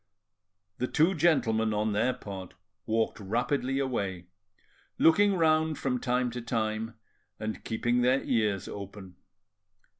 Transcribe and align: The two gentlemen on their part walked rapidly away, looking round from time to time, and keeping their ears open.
The 0.79 0.87
two 0.87 1.13
gentlemen 1.13 1.75
on 1.75 1.93
their 1.93 2.11
part 2.11 2.55
walked 2.87 3.19
rapidly 3.19 3.77
away, 3.77 4.25
looking 4.97 5.35
round 5.35 5.77
from 5.77 5.99
time 5.99 6.31
to 6.31 6.41
time, 6.41 6.95
and 7.39 7.63
keeping 7.63 8.01
their 8.01 8.23
ears 8.23 8.67
open. 8.67 9.17